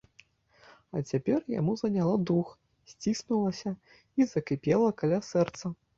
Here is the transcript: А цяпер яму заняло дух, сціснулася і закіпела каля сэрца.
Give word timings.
А 0.95 1.01
цяпер 1.09 1.43
яму 1.59 1.75
заняло 1.81 2.15
дух, 2.29 2.47
сціснулася 2.95 3.75
і 4.19 4.31
закіпела 4.33 4.89
каля 5.03 5.25
сэрца. 5.33 5.65